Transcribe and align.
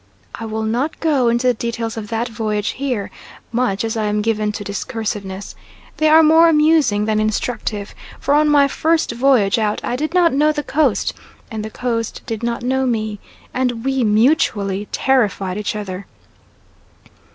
I 0.33 0.45
will 0.47 0.63
not 0.63 0.99
go 0.99 1.27
into 1.29 1.45
the 1.45 1.53
details 1.53 1.95
of 1.95 2.07
that 2.07 2.27
voyage 2.27 2.69
here, 2.69 3.11
much 3.51 3.83
as 3.83 3.95
I 3.95 4.05
am 4.05 4.23
given 4.23 4.51
to 4.53 4.63
discursiveness. 4.63 5.53
They 5.97 6.09
are 6.09 6.23
more 6.23 6.49
amusing 6.49 7.05
than 7.05 7.19
instructive, 7.19 7.93
for 8.19 8.33
on 8.33 8.49
my 8.49 8.67
first 8.67 9.11
voyage 9.11 9.59
out 9.59 9.79
I 9.83 9.95
did 9.95 10.15
not 10.15 10.33
know 10.33 10.51
the 10.51 10.63
Coast, 10.63 11.13
and 11.51 11.63
the 11.63 11.69
Coast 11.69 12.23
did 12.25 12.41
not 12.41 12.63
know 12.63 12.87
me 12.87 13.19
and 13.53 13.85
we 13.85 14.03
mutually 14.03 14.87
terrified 14.91 15.59
each 15.59 15.75
other. 15.75 16.07